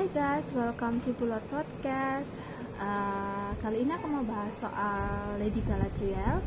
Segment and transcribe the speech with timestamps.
[0.00, 2.32] Hai guys, welcome to Bulot Podcast.
[2.80, 6.40] Uh, kali ini aku mau bahas soal Lady Galadriel.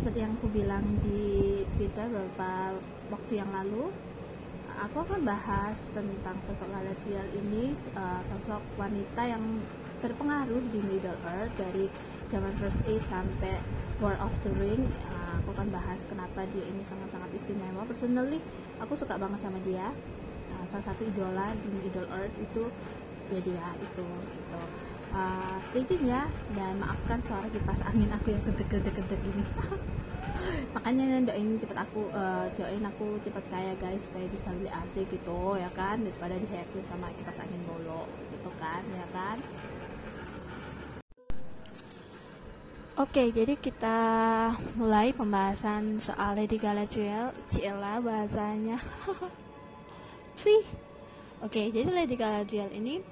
[0.00, 2.72] Seperti yang aku bilang di Twitter beberapa
[3.12, 3.92] waktu yang lalu,
[4.72, 9.60] aku akan bahas tentang sosok Galadriel ini, uh, sosok wanita yang
[10.00, 11.92] terpengaruh di Middle Earth dari
[12.32, 13.60] zaman First Age sampai
[14.00, 14.88] War of the Ring.
[15.12, 17.84] Uh, aku akan bahas kenapa dia ini sangat-sangat istimewa.
[17.84, 18.40] Personally,
[18.80, 19.92] aku suka banget sama dia
[20.68, 22.68] salah satu idola di Middle Earth itu
[23.28, 24.60] ya dia itu gitu
[25.12, 26.24] uh, stay tune ya
[26.56, 29.44] dan maafkan suara kipas angin aku yang gedek-gedek-gedek ini
[30.74, 35.40] makanya doain cepet aku uh, doain aku cepet kaya guys supaya bisa beli AC gitu
[35.60, 39.38] ya kan daripada dihacking sama kipas angin bolo gitu kan ya kan
[42.98, 43.98] Oke, jadi kita
[44.74, 47.30] mulai pembahasan soal Lady Galadriel.
[47.46, 48.82] Cila bahasanya.
[50.38, 50.62] Cuy.
[51.42, 53.02] Oke, jadi Lady Galadriel ini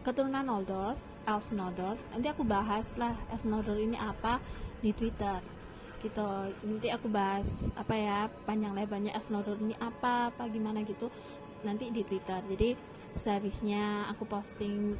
[0.00, 0.96] keturunan Noldor,
[1.28, 2.00] Elf Noldor.
[2.08, 4.40] Nanti aku bahas lah Elf Noldor ini apa
[4.80, 5.44] di Twitter.
[6.00, 6.30] Gitu.
[6.64, 11.12] Nanti aku bahas apa ya panjang lebarnya Elf Noldor ini apa, apa gimana gitu.
[11.68, 12.40] Nanti di Twitter.
[12.48, 12.72] Jadi
[13.12, 14.96] sehabisnya aku posting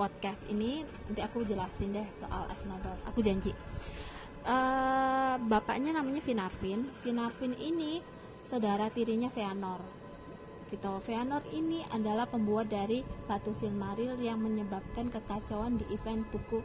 [0.00, 0.80] podcast ini
[1.12, 2.96] nanti aku jelasin deh soal Elf Noldor.
[3.04, 3.52] Aku janji.
[4.48, 6.88] Uh, bapaknya namanya Finarfin.
[7.04, 8.00] Finarfin ini
[8.50, 9.78] saudara tirinya Feanor.
[10.74, 10.90] Gitu.
[11.06, 16.58] Feanor ini adalah pembuat dari batu Silmaril yang menyebabkan kekacauan di event buku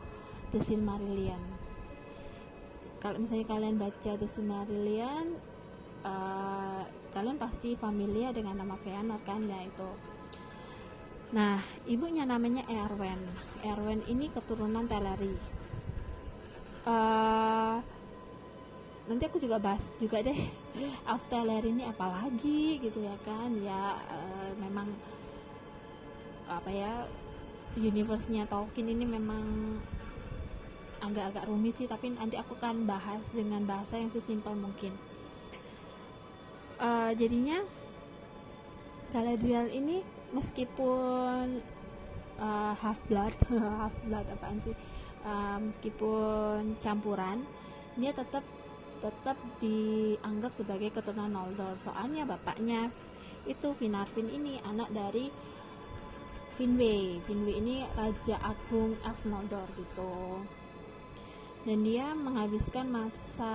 [0.49, 1.37] The Silmarillion.
[2.97, 5.37] Kalau misalnya kalian baca The Silmarillion,
[6.01, 6.81] uh,
[7.13, 9.89] kalian pasti familiar dengan nama Feanor kan ya itu.
[11.37, 13.21] Nah, ibunya namanya Erwen.
[13.61, 15.33] Erwen ini keturunan Teleri.
[16.85, 17.81] Uh,
[19.05, 20.37] nanti aku juga bahas juga deh.
[21.13, 23.53] Afteler ini apalagi gitu ya kan.
[23.61, 24.89] Ya uh, memang
[26.45, 26.93] apa ya
[27.77, 29.45] universe-nya Tolkien ini memang
[31.01, 31.85] agak-agak rumit sih.
[31.85, 34.93] Tapi nanti aku akan bahas dengan bahasa yang sesimpel mungkin.
[36.75, 37.63] Uh, jadinya
[39.15, 40.03] Galadriel ini
[40.35, 41.63] meskipun
[42.35, 43.31] uh, half blood
[43.79, 44.75] half blood apaan sih?
[45.25, 47.41] Uh, meskipun campuran
[47.95, 48.43] dia tetap
[49.05, 51.77] tetap dianggap sebagai keturunan Noldor.
[51.77, 52.89] Soalnya bapaknya
[53.45, 55.29] itu Finarfin ini anak dari
[56.57, 60.41] Finwë Finwë ini Raja Agung Elf Noldor gitu.
[61.65, 63.53] Dan dia menghabiskan masa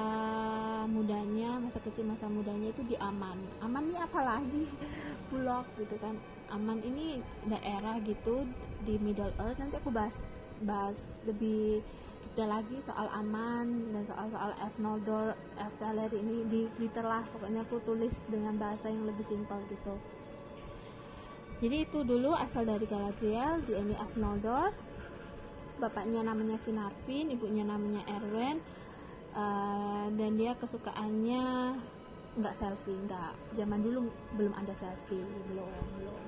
[0.91, 3.39] mudanya masa kecil masa mudanya itu di Aman.
[3.63, 4.65] Aman ini apalagi
[5.31, 6.15] Bulok gitu kan.
[6.51, 8.47] Aman ini daerah gitu
[8.87, 9.59] di Middle Earth.
[9.59, 10.19] Nanti aku bahas
[10.61, 11.81] bahas lebih
[12.31, 17.67] detail lagi soal aman dan soal-soal F Noldor, F Teler ini di Twitter lah pokoknya
[17.67, 19.99] aku tulis dengan bahasa yang lebih simpel gitu.
[21.61, 24.71] Jadi itu dulu asal dari Galadriel di ini F Noldor
[25.83, 28.63] bapaknya namanya Finarfin ibunya namanya Erwen
[29.35, 31.43] uh, dan dia kesukaannya
[32.39, 33.59] nggak selfie nggak.
[33.59, 34.07] Zaman dulu
[34.39, 35.67] belum ada selfie belum
[35.99, 36.23] belum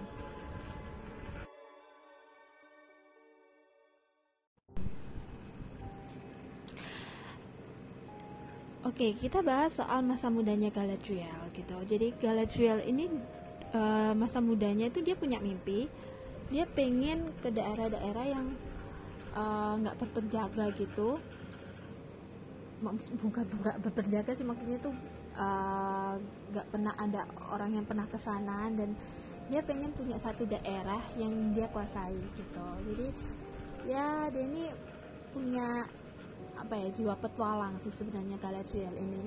[8.92, 11.80] Oke, kita bahas soal masa mudanya Galadriel gitu.
[11.88, 13.08] Jadi Galadriel ini
[13.72, 15.88] uh, masa mudanya itu dia punya mimpi,
[16.52, 18.52] dia pengen ke daerah-daerah yang
[19.32, 21.16] eh, nggak uh, berpenjaga gitu.
[23.24, 24.92] Bukan nggak berpenjaga sih maksudnya tuh
[25.40, 26.14] eh,
[26.52, 28.92] nggak uh, pernah ada orang yang pernah ke sana dan
[29.48, 32.66] dia pengen punya satu daerah yang dia kuasai gitu.
[32.92, 33.08] Jadi
[33.88, 34.68] ya dia ini
[35.32, 35.88] punya
[36.58, 39.22] apa ya jiwa petualang sih sebenarnya Galadriel ini.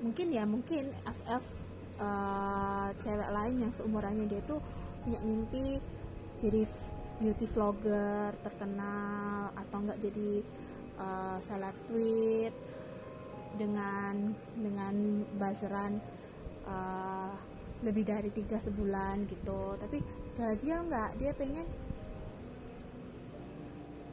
[0.00, 1.44] Mungkin ya mungkin FF
[2.00, 4.60] uh, eh, cewek lain yang seumurannya dia tuh
[5.04, 5.80] punya mimpi
[6.40, 6.64] jadi
[7.20, 10.30] beauty vlogger terkenal atau enggak jadi
[10.96, 12.54] uh, seleb tweet
[13.60, 14.94] dengan dengan
[15.36, 16.00] buzzeran
[16.64, 17.36] uh,
[17.84, 19.76] lebih dari tiga sebulan gitu.
[19.76, 20.00] Tapi
[20.36, 21.68] Galadriel enggak dia pengen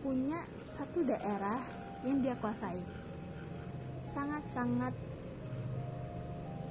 [0.03, 1.59] punya satu daerah
[2.07, 2.79] yang dia kuasai.
[4.15, 4.95] Sangat-sangat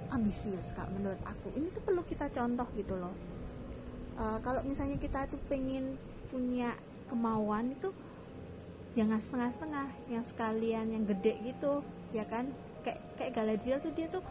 [0.09, 1.53] ambisius kak menurut aku.
[1.53, 3.15] Ini tuh perlu kita contoh gitu loh.
[4.17, 6.00] Uh, kalau misalnya kita tuh pengen
[6.33, 6.73] punya
[7.12, 7.93] kemauan itu
[8.97, 11.85] jangan setengah-setengah yang sekalian yang gede gitu
[12.17, 12.49] ya kan?
[12.81, 14.25] Kayak kayak Galadriel tuh dia tuh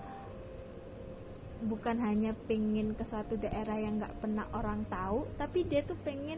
[1.66, 6.38] bukan hanya pengen ke suatu daerah yang nggak pernah orang tahu tapi dia tuh pengen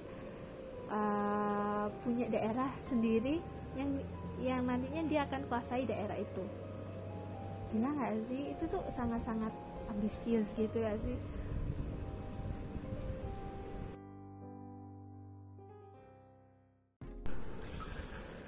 [0.94, 3.42] uh, punya daerah sendiri
[3.74, 3.98] yang
[4.42, 6.44] yang nantinya dia akan kuasai daerah itu
[7.74, 9.52] gila gak sih itu tuh sangat-sangat
[9.90, 11.18] ambisius gitu gak sih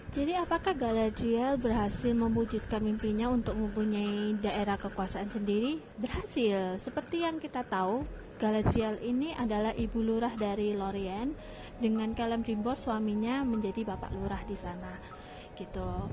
[0.09, 5.77] Jadi apakah Galadriel berhasil mewujudkan mimpinya untuk mempunyai daerah kekuasaan sendiri?
[6.01, 6.81] Berhasil.
[6.81, 8.09] Seperti yang kita tahu,
[8.41, 11.29] Galadriel ini adalah ibu lurah dari Lorien
[11.77, 15.18] dengan Celebrimbor suaminya menjadi bapak lurah di sana.
[15.59, 15.91] Gitu.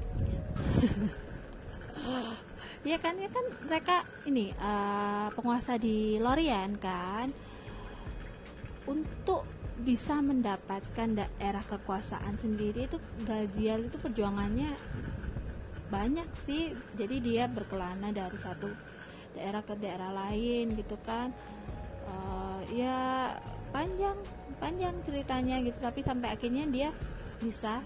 [2.90, 3.96] ya kan ya kan mereka
[4.26, 7.30] ini uh, penguasa di Lorien kan?
[8.90, 9.46] Untuk
[9.76, 14.74] bisa mendapatkan daerah kekuasaan sendiri itu Galadriel itu perjuangannya
[15.94, 16.74] banyak sih.
[16.98, 18.66] Jadi dia berkelana dari satu
[19.38, 21.30] daerah ke daerah lain gitu kan.
[22.06, 23.30] Uh, ya
[23.70, 24.18] panjang
[24.58, 25.78] panjang ceritanya gitu.
[25.78, 26.90] Tapi sampai akhirnya dia
[27.36, 27.84] bisa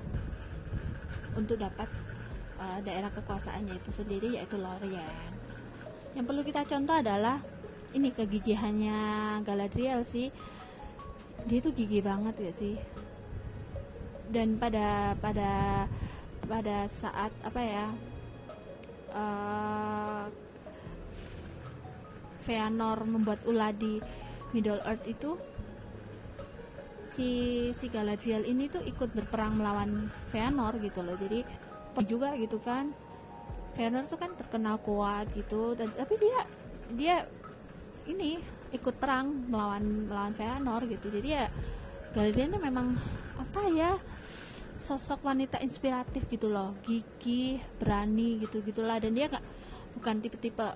[1.37, 1.87] untuk dapat
[2.59, 5.33] uh, daerah kekuasaannya itu sendiri yaitu Lorien.
[6.15, 7.39] Yang perlu kita contoh adalah
[7.95, 8.99] ini kegigihannya
[9.43, 10.31] Galadriel sih.
[11.47, 12.77] Dia tuh gigi banget ya sih.
[14.31, 15.85] Dan pada pada
[16.47, 17.87] pada saat apa ya
[19.15, 20.25] uh,
[22.47, 24.03] Feanor membuat ulah di
[24.51, 25.39] Middle Earth itu
[27.11, 27.31] si
[27.75, 31.19] si Galadriel ini tuh ikut berperang melawan Feanor gitu loh.
[31.19, 31.43] Jadi
[32.07, 32.95] juga gitu kan.
[33.75, 35.75] Feanor tuh kan terkenal kuat gitu.
[35.75, 36.39] Dan tapi dia
[36.95, 37.17] dia
[38.07, 38.39] ini
[38.71, 41.11] ikut perang melawan melawan Feanor gitu.
[41.11, 41.51] Jadi ya
[42.15, 42.95] Galadriel memang
[43.39, 43.99] apa ya
[44.79, 46.79] sosok wanita inspiratif gitu loh.
[46.87, 49.03] Gigi berani gitu gitulah.
[49.03, 49.45] Dan dia nggak
[49.99, 50.69] bukan tipe-tipe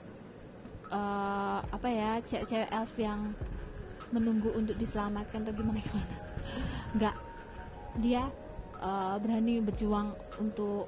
[0.90, 3.30] uh, apa ya cewek-cewek elf yang
[4.12, 5.80] menunggu untuk diselamatkan atau gimana?
[5.80, 6.16] Gimana
[6.94, 7.16] nggak.
[8.02, 8.26] Dia
[8.82, 10.86] uh, berani berjuang untuk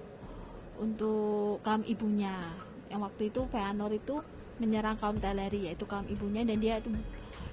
[0.78, 2.54] untuk kaum ibunya.
[2.86, 4.14] Yang waktu itu Feanor itu
[4.56, 6.88] menyerang kaum Teleri yaitu kaum ibunya dan dia itu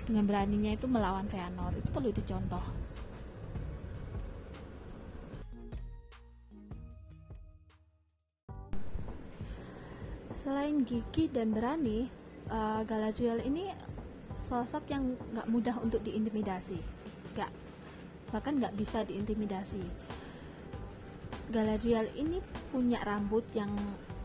[0.06, 1.74] dengan beraninya itu melawan Feanor.
[1.74, 2.66] Itu perlu dicontoh.
[10.34, 12.12] Selain gigi dan berani
[12.52, 13.72] uh, Galadriel ini
[14.44, 16.80] sosok yang nggak mudah untuk diintimidasi.
[17.34, 17.52] Nggak
[18.36, 19.84] bahkan nggak bisa diintimidasi.
[21.54, 22.42] Galadriel ini
[22.74, 23.70] punya rambut yang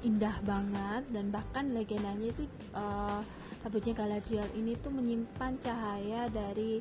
[0.00, 3.20] indah banget dan bahkan legendanya itu uh,
[3.66, 6.78] rambutnya Galadriel ini tuh menyimpan cahaya dari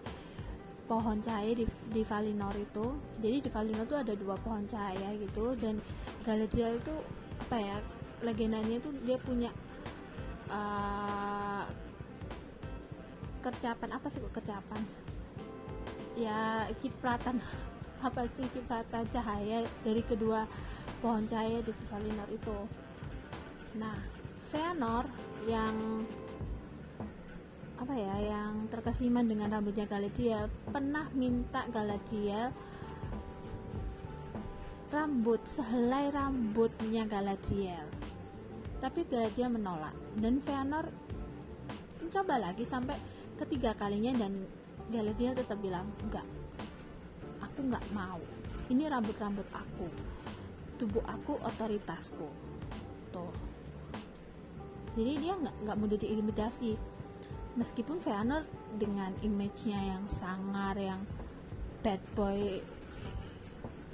[0.87, 2.95] pohon cahaya di, di Valinor itu.
[3.19, 5.83] Jadi di Valinor tuh ada dua pohon cahaya gitu dan
[6.23, 6.95] Galadriel itu
[7.37, 7.77] apa ya
[8.23, 9.51] legendanya tuh dia punya
[10.47, 11.26] uh,
[13.47, 14.83] kercapan apa sih kok kercapan
[16.19, 17.39] ya cipratan.
[17.97, 20.45] Apa sih cipratan cahaya dari kedua
[21.01, 22.57] pohon cahaya di Valinor itu?
[23.73, 23.97] Nah,
[24.53, 25.09] Feanor
[25.49, 25.73] yang
[27.77, 32.53] apa ya yang terkesima dengan rambutnya Galadriel pernah minta Galadriel
[34.94, 37.89] rambut sehelai rambutnya Galadriel.
[38.77, 39.97] Tapi Galadriel menolak.
[40.21, 40.85] Dan Feanor
[41.97, 44.45] mencoba lagi sampai ketiga kalinya dan
[44.87, 46.23] Galadriel tetap bilang enggak.
[47.43, 48.19] Aku enggak mau.
[48.71, 49.87] Ini rambut-rambut aku.
[50.79, 52.27] Tubuh aku otoritasku.
[53.11, 53.33] Tuh.
[54.97, 56.73] Jadi dia nggak nggak mudah diintimidasi.
[57.57, 58.45] Meskipun Feanor
[58.77, 61.01] dengan image-nya yang sangar yang
[61.81, 62.61] bad boy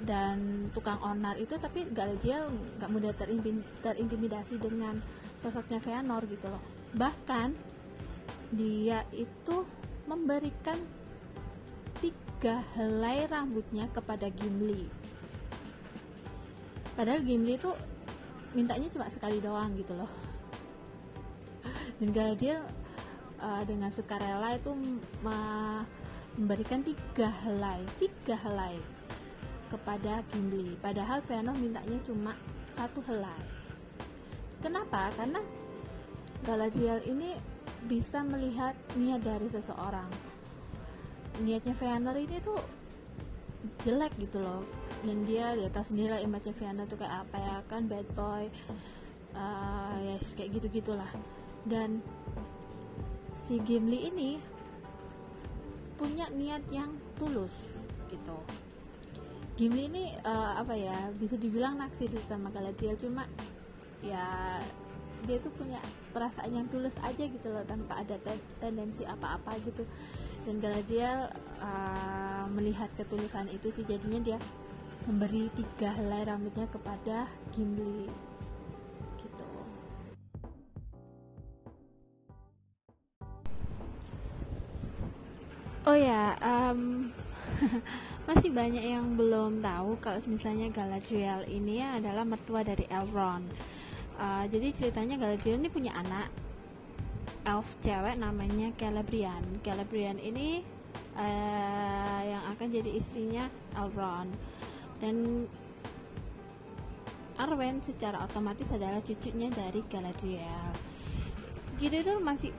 [0.04, 3.12] dan tukang onar itu tapi Galadriel nggak mudah
[3.80, 5.00] terintimidasi dengan
[5.40, 6.60] sosoknya Feanor gitu loh.
[6.92, 7.73] Bahkan
[8.54, 9.66] dia itu
[10.04, 10.78] memberikan
[11.98, 14.88] tiga helai rambutnya kepada Gimli.
[16.94, 17.70] Padahal Gimli itu
[18.54, 20.10] mintanya cuma sekali doang gitu loh.
[21.98, 22.62] Dan Galadriel
[23.40, 24.70] uh, dengan sukarela itu
[25.24, 28.78] memberikan tiga helai tiga helai
[29.72, 30.78] kepada Gimli.
[30.78, 32.32] Padahal Fëanor mintanya cuma
[32.70, 33.42] satu helai.
[34.62, 35.10] Kenapa?
[35.16, 35.40] Karena
[36.44, 37.53] Galadriel ini
[37.84, 40.08] bisa melihat niat dari seseorang.
[41.42, 42.60] Niatnya Fëanor ini tuh
[43.84, 44.64] jelek gitu loh.
[45.04, 48.48] Dan dia dia tahu sendiri lah image Fëanor tuh kayak apa ya kan bad boy
[49.34, 51.10] uh, yes kayak gitu gitulah
[51.66, 52.00] dan
[53.44, 54.30] si Gimli ini
[56.00, 58.36] punya niat yang tulus gitu.
[59.54, 63.28] Gimli ini uh, apa ya bisa dibilang naksir sama Galadriel cuma
[64.02, 64.58] ya
[65.24, 65.80] dia tuh punya
[66.12, 69.82] perasaan yang tulus aja gitu loh tanpa ada te tendensi apa-apa gitu.
[70.44, 74.38] Dan Galadriel uh, melihat ketulusan itu sih jadinya dia
[75.08, 78.08] memberi tiga helai rambutnya kepada Gimli.
[85.84, 87.12] Oh ya, um,
[88.28, 93.52] masih banyak yang belum tahu kalau misalnya Galadriel ini adalah mertua dari Elrond.
[94.14, 96.30] Uh, jadi ceritanya Galadriel ini punya anak
[97.44, 99.42] elf cewek namanya Celebrian.
[99.60, 100.62] Celebrian ini
[101.18, 103.44] uh, yang akan jadi istrinya
[103.74, 104.30] Elrond
[105.02, 105.46] dan
[107.34, 110.70] Arwen secara otomatis adalah cucunya dari Galadriel.
[111.82, 112.54] Gitu itu masih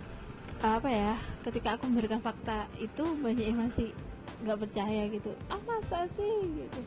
[0.59, 1.15] apa ya?
[1.47, 3.95] Ketika aku memberikan fakta itu banyak yang masih
[4.43, 5.31] nggak percaya gitu.
[5.47, 6.81] Ah masa sih gitu.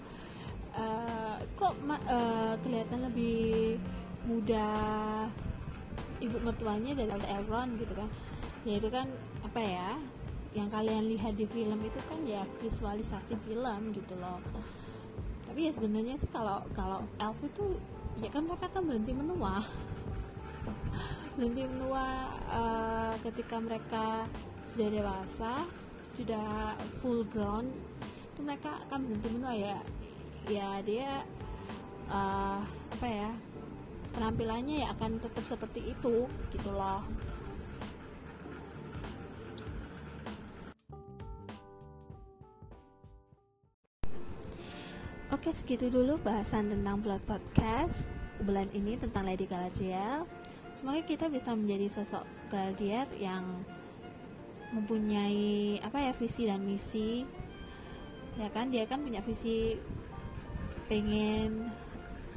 [0.76, 3.80] Uh, kok uh, kelihatan lebih
[4.28, 4.68] muda
[6.20, 8.08] ibu mertuanya dari Elrond gitu kan?
[8.68, 9.08] Ya itu kan
[9.40, 9.96] apa ya?
[10.56, 14.40] yang kalian lihat di film itu kan ya visualisasi film gitu loh
[15.44, 17.76] tapi ya sebenarnya sih kalau kalau elf itu
[18.16, 19.60] ya kan mereka kan berhenti menua
[21.36, 24.24] berhenti menua uh, ketika mereka
[24.68, 25.52] sudah dewasa
[26.16, 27.68] sudah full grown
[28.34, 29.78] itu mereka akan berhenti menua ya
[30.48, 31.22] ya dia
[32.08, 32.60] uh,
[32.98, 33.30] apa ya
[34.18, 37.06] penampilannya ya akan tetap seperti itu gitu loh
[45.28, 47.94] Oke segitu dulu bahasan tentang plot podcast
[48.42, 50.24] bulan ini tentang Lady Galadriel.
[50.72, 53.44] Semoga kita bisa menjadi sosok Galadriel yang
[54.72, 57.28] mempunyai apa ya visi dan misi.
[58.40, 59.76] Ya kan dia kan punya visi
[60.88, 61.70] pengen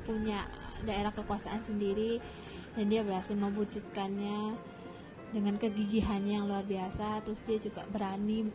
[0.03, 0.45] punya
[0.83, 2.21] daerah kekuasaan sendiri
[2.75, 4.55] dan dia berhasil mewujudkannya
[5.31, 7.23] dengan kegigihannya yang luar biasa.
[7.23, 8.47] Terus dia juga berani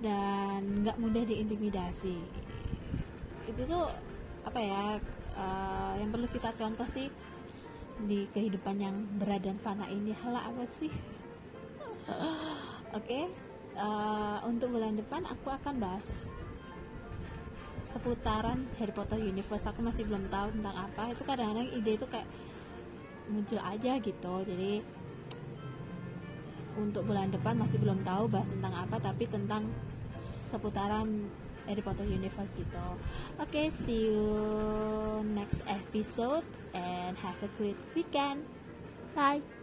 [0.00, 2.16] dan nggak mudah diintimidasi.
[3.48, 3.88] Itu tuh
[4.44, 5.00] apa ya
[5.36, 7.08] uh, yang perlu kita contoh sih
[8.04, 10.12] di kehidupan yang berat dan fana ini.
[10.12, 10.92] Hala apa sih?
[12.94, 13.24] Oke okay,
[13.74, 16.30] uh, eh, untuk bulan depan aku akan bahas
[17.94, 22.26] seputaran Harry Potter Universe aku masih belum tahu tentang apa itu kadang-kadang ide itu kayak
[23.30, 24.82] muncul aja gitu jadi
[26.74, 29.70] untuk bulan depan masih belum tahu bahas tentang apa tapi tentang
[30.50, 31.30] seputaran
[31.64, 32.86] Harry Potter Universe gitu.
[33.40, 34.28] Oke, okay, see you
[35.32, 36.44] next episode
[36.76, 38.44] and have a great weekend.
[39.16, 39.53] Bye.